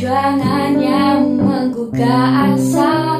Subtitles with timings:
[0.00, 3.19] Perjuangannya menggugah asa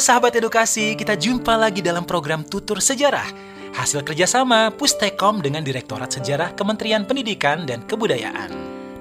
[0.00, 3.28] sahabat edukasi, kita jumpa lagi dalam program Tutur Sejarah.
[3.76, 8.50] Hasil kerjasama Pustekom dengan Direktorat Sejarah Kementerian Pendidikan dan Kebudayaan.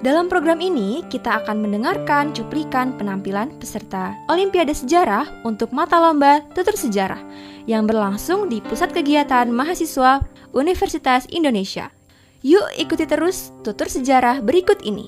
[0.03, 6.75] Dalam program ini, kita akan mendengarkan cuplikan penampilan peserta Olimpiade Sejarah untuk mata lomba Tutur
[6.75, 7.23] Sejarah
[7.65, 10.19] yang berlangsung di Pusat Kegiatan Mahasiswa
[10.51, 11.89] Universitas Indonesia.
[12.43, 15.07] Yuk ikuti terus Tutur Sejarah berikut ini.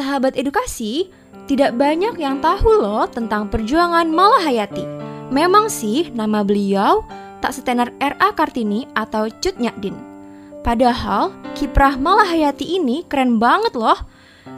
[0.00, 1.12] Sahabat edukasi,
[1.44, 4.80] tidak banyak yang tahu loh tentang perjuangan Malahayati.
[5.28, 7.04] Memang sih nama beliau
[7.44, 8.32] tak setenar R.A.
[8.32, 9.92] Kartini atau Cut Nyadin.
[10.64, 14.00] Padahal kiprah Malahayati ini keren banget loh.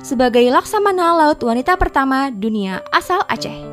[0.07, 3.67] Sebagai laksamana laut wanita pertama dunia asal Aceh.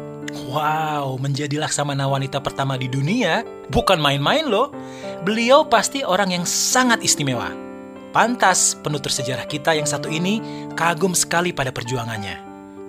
[0.50, 4.74] Wow, menjadi laksamana wanita pertama di dunia bukan main-main loh.
[5.22, 7.69] Beliau pasti orang yang sangat istimewa.
[8.10, 10.42] Pantas penutur sejarah kita yang satu ini
[10.74, 12.42] kagum sekali pada perjuangannya.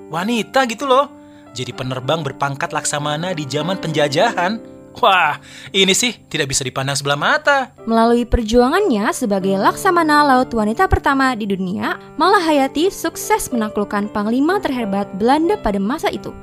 [0.09, 1.13] Wanita gitu loh.
[1.53, 4.81] Jadi penerbang berpangkat laksamana di zaman penjajahan.
[4.99, 5.39] Wah,
[5.71, 7.71] ini sih tidak bisa dipandang sebelah mata.
[7.87, 15.55] Melalui perjuangannya sebagai laksamana laut wanita pertama di dunia, Malahayati sukses menaklukkan panglima terhebat Belanda
[15.61, 16.35] pada masa itu.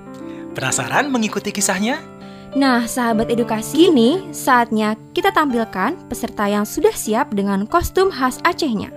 [0.56, 2.00] Penasaran mengikuti kisahnya?
[2.58, 8.90] Nah, sahabat edukasi, ini saatnya kita tampilkan peserta yang sudah siap dengan kostum khas Acehnya.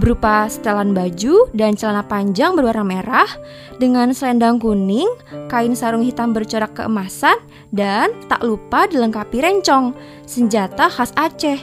[0.00, 3.28] Berupa setelan baju dan celana panjang berwarna merah
[3.76, 5.12] dengan selendang kuning,
[5.52, 7.36] kain sarung hitam bercorak keemasan,
[7.68, 9.92] dan tak lupa dilengkapi rencong,
[10.24, 11.60] senjata khas Aceh.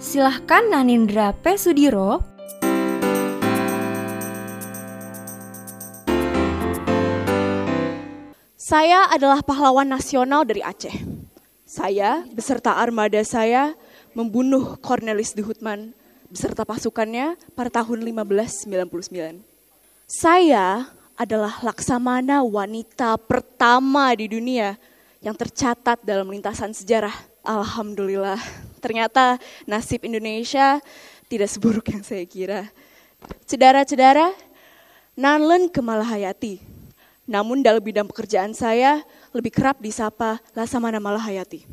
[0.00, 1.60] Silahkan Nanindra P.
[1.60, 2.24] Sudiro
[8.68, 10.92] Saya adalah pahlawan nasional dari Aceh.
[11.64, 13.72] Saya beserta armada saya
[14.12, 15.96] membunuh Cornelis de Houtman
[16.28, 19.40] beserta pasukannya pada tahun 1599.
[20.04, 20.84] Saya
[21.16, 24.76] adalah laksamana wanita pertama di dunia
[25.24, 27.16] yang tercatat dalam lintasan sejarah.
[27.40, 28.36] Alhamdulillah,
[28.84, 30.76] ternyata nasib Indonesia
[31.24, 32.68] tidak seburuk yang saya kira.
[33.48, 34.28] Cedara-cedara,
[35.16, 36.77] Nanlen Kemalahayati.
[37.28, 39.04] Namun dalam bidang pekerjaan saya
[39.36, 41.68] lebih kerap disapa Laksamana Malahayati.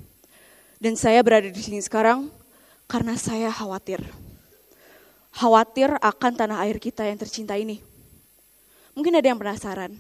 [0.84, 2.28] Dan saya berada di sini sekarang
[2.92, 4.04] karena saya khawatir.
[5.32, 7.80] Khawatir akan tanah air kita yang tercinta ini.
[9.00, 9.96] Mungkin ada yang penasaran.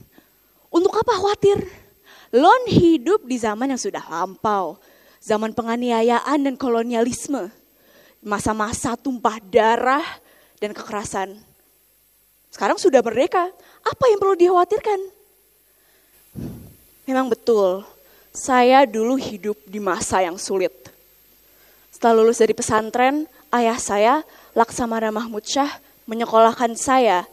[0.67, 1.63] Untuk apa khawatir?
[2.35, 4.75] Lon hidup di zaman yang sudah lampau.
[5.23, 7.47] Zaman penganiayaan dan kolonialisme.
[8.19, 10.03] Masa-masa tumpah darah
[10.59, 11.39] dan kekerasan.
[12.51, 13.51] Sekarang sudah merdeka.
[13.87, 14.99] Apa yang perlu dikhawatirkan?
[17.05, 17.85] Memang betul,
[18.33, 20.73] saya dulu hidup di masa yang sulit.
[21.93, 24.13] Setelah lulus dari pesantren, ayah saya,
[24.57, 25.69] Laksamana Mahmud Syah,
[26.09, 27.23] menyekolahkan saya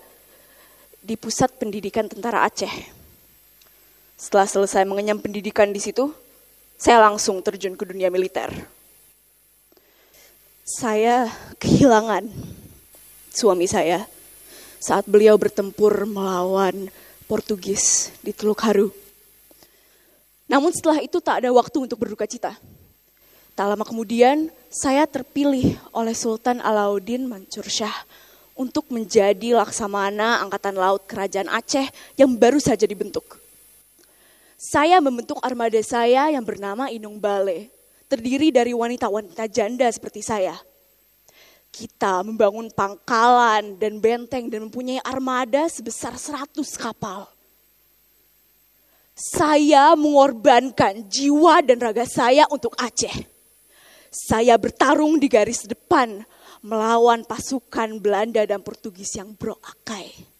[1.02, 2.70] di Pusat Pendidikan Tentara Aceh.
[4.14, 6.14] Setelah selesai mengenyam pendidikan di situ,
[6.78, 8.54] saya langsung terjun ke dunia militer.
[10.62, 11.26] Saya
[11.58, 12.30] kehilangan
[13.34, 14.06] suami saya
[14.78, 16.86] saat beliau bertempur melawan
[17.26, 19.01] Portugis di Teluk Haru.
[20.52, 22.52] Namun setelah itu tak ada waktu untuk berduka cita.
[23.56, 28.04] Tak lama kemudian, saya terpilih oleh Sultan Alauddin Mansur Shah
[28.52, 31.88] untuk menjadi laksamana Angkatan Laut Kerajaan Aceh
[32.20, 33.40] yang baru saja dibentuk.
[34.60, 37.72] Saya membentuk armada saya yang bernama Inung Bale,
[38.12, 40.52] terdiri dari wanita-wanita janda seperti saya.
[41.72, 47.31] Kita membangun pangkalan dan benteng dan mempunyai armada sebesar 100 kapal.
[49.12, 53.28] Saya mengorbankan jiwa dan raga saya untuk Aceh.
[54.08, 56.24] Saya bertarung di garis depan
[56.64, 60.32] melawan pasukan Belanda dan Portugis yang berokai.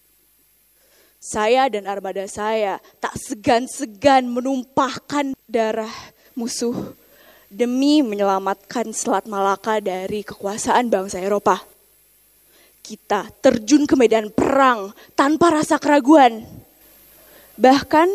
[1.23, 5.93] Saya dan armada saya tak segan-segan menumpahkan darah
[6.35, 6.75] musuh
[7.53, 11.61] demi menyelamatkan Selat Malaka dari kekuasaan bangsa Eropa.
[12.83, 16.43] Kita terjun ke medan perang tanpa rasa keraguan.
[17.55, 18.09] Bahkan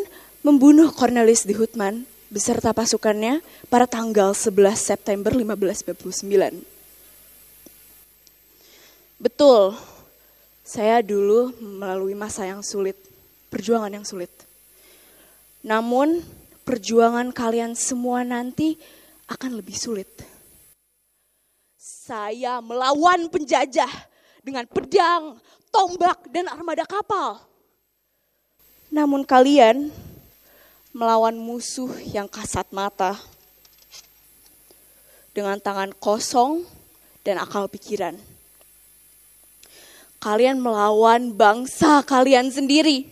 [0.47, 6.63] membunuh Cornelis de Houtman beserta pasukannya pada tanggal 11 September 1599.
[9.19, 9.75] Betul,
[10.63, 12.95] saya dulu melalui masa yang sulit,
[13.51, 14.31] perjuangan yang sulit.
[15.67, 16.23] Namun,
[16.63, 18.79] perjuangan kalian semua nanti
[19.27, 20.07] akan lebih sulit.
[21.75, 23.91] Saya melawan penjajah
[24.39, 27.43] dengan pedang, tombak, dan armada kapal.
[28.87, 29.91] Namun kalian
[30.97, 33.13] melawan musuh yang kasat mata
[35.37, 36.65] dengan tangan kosong
[37.21, 38.17] dan akal pikiran
[40.17, 43.05] Kalian melawan bangsa kalian sendiri.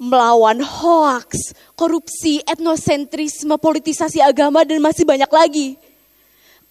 [0.00, 5.68] Melawan hoaks, korupsi, etnosentrisme, politisasi agama, dan masih banyak lagi.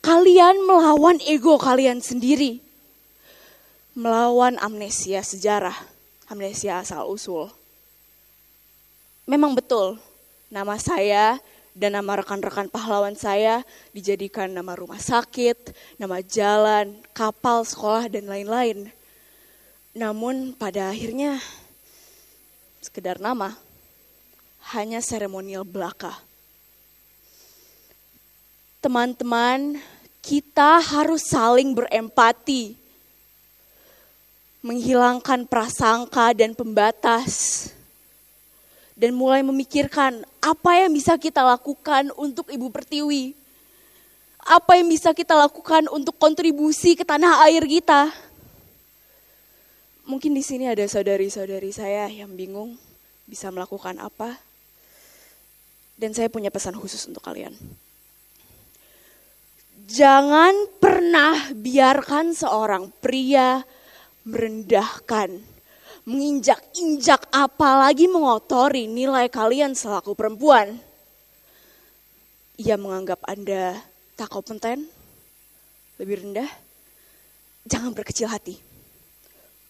[0.02, 2.62] Kalian melawan ego kalian sendiri.
[3.94, 5.76] Melawan amnesia sejarah,
[6.26, 7.54] amnesia asal-usul.
[9.30, 10.02] Memang betul,
[10.50, 11.38] nama saya
[11.78, 13.64] dan nama rekan-rekan pahlawan saya
[13.94, 18.90] dijadikan nama rumah sakit, nama jalan, kapal, sekolah, dan lain-lain.
[19.94, 21.40] Namun pada akhirnya
[22.82, 23.56] sekedar nama,
[24.76, 26.14] hanya seremonial belaka.
[28.84, 29.80] Teman-teman,
[30.20, 32.76] kita harus saling berempati,
[34.60, 37.68] menghilangkan prasangka dan pembatas,
[39.00, 43.32] dan mulai memikirkan apa yang bisa kita lakukan untuk Ibu Pertiwi,
[44.44, 48.12] apa yang bisa kita lakukan untuk kontribusi ke tanah air kita
[50.10, 52.74] Mungkin di sini ada saudari-saudari saya yang bingung
[53.30, 54.42] bisa melakukan apa.
[55.94, 57.54] Dan saya punya pesan khusus untuk kalian.
[59.86, 63.62] Jangan pernah biarkan seorang pria
[64.26, 65.46] merendahkan,
[66.08, 70.78] menginjak-injak apalagi mengotori nilai kalian selaku perempuan.
[72.60, 73.80] Ia menganggap Anda
[74.20, 74.88] tak kompeten,
[75.96, 76.52] lebih rendah.
[77.68, 78.70] Jangan berkecil hati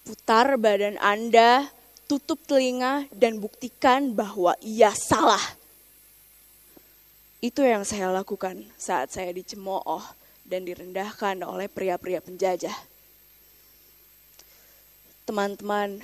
[0.09, 1.69] Putar badan Anda,
[2.09, 5.41] tutup telinga, dan buktikan bahwa ia salah.
[7.37, 10.01] Itu yang saya lakukan saat saya dicemooh
[10.49, 12.73] dan direndahkan oleh pria-pria penjajah.
[15.29, 16.01] Teman-teman,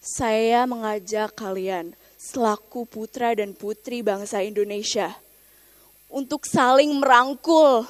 [0.00, 5.14] saya mengajak kalian selaku putra dan putri bangsa Indonesia
[6.10, 7.84] untuk saling merangkul,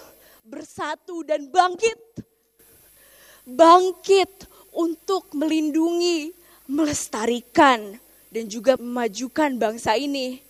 [0.47, 2.26] bersatu dan bangkit.
[3.47, 6.35] Bangkit untuk melindungi,
[6.67, 7.94] melestarikan,
[8.35, 10.43] dan juga memajukan bangsa ini.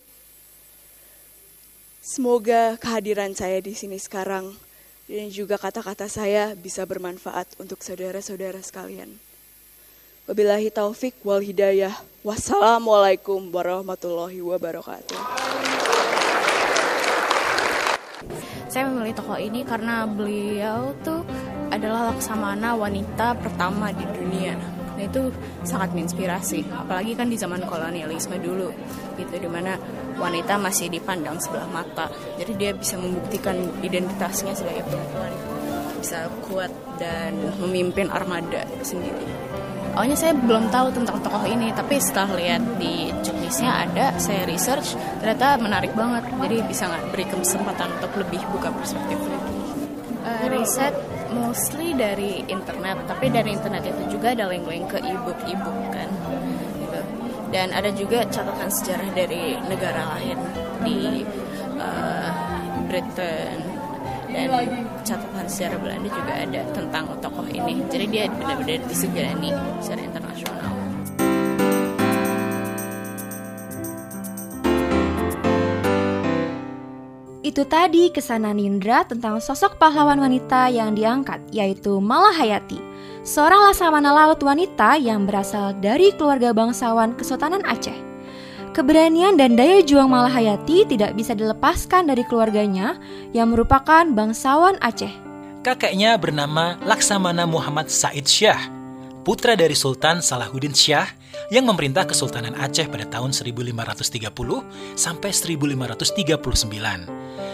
[2.01, 4.55] Semoga kehadiran saya di sini sekarang
[5.07, 9.26] dan juga kata-kata saya bisa bermanfaat untuk saudara-saudara sekalian.
[10.27, 11.95] Wabillahi taufik wal hidayah.
[12.19, 15.15] Wassalamualaikum warahmatullahi wabarakatuh.
[18.67, 21.23] Saya memilih tokoh ini karena beliau tuh
[21.71, 24.59] adalah laksamana wanita pertama di dunia.
[24.99, 25.31] Nah itu
[25.63, 28.75] sangat menginspirasi, apalagi kan di zaman kolonialisme dulu,
[29.15, 29.79] gitu di mana
[30.19, 32.11] wanita masih dipandang sebelah mata.
[32.35, 35.31] Jadi dia bisa membuktikan identitasnya sebagai perempuan,
[36.03, 37.31] bisa kuat dan
[37.63, 39.23] memimpin armada sendiri.
[39.97, 44.93] Awalnya saya belum tahu tentang tokoh ini, tapi setelah lihat di checklistnya ada, saya research,
[45.17, 46.21] ternyata menarik banget.
[46.37, 49.17] Jadi bisa nggak beri kesempatan untuk lebih buka perspektif.
[50.21, 50.93] Uh, riset
[51.33, 56.09] mostly dari internet tapi dari internet itu juga ada link-link ke ebook ebook kan
[56.83, 57.01] gitu
[57.51, 60.37] dan ada juga catatan sejarah dari negara lain
[60.83, 61.23] di
[61.79, 62.31] uh,
[62.91, 63.59] Britain
[64.27, 64.47] dan
[65.07, 70.67] catatan sejarah Belanda juga ada tentang tokoh ini jadi dia benar-benar disegani secara internasional
[77.47, 82.77] Itu tadi kesanan Nindra tentang sosok pahlawan wanita yang diangkat, yaitu Malahayati,
[83.23, 88.06] seorang laksamana laut wanita yang berasal dari keluarga bangsawan Kesultanan Aceh.
[88.77, 93.01] Keberanian dan daya juang Malahayati tidak bisa dilepaskan dari keluarganya
[93.33, 95.09] yang merupakan bangsawan Aceh.
[95.65, 98.69] Kakeknya bernama Laksamana Muhammad Said Syah,
[99.25, 101.09] putra dari Sultan Salahuddin Syah
[101.49, 104.29] yang memerintah Kesultanan Aceh pada tahun 1530
[104.93, 106.37] sampai 1539.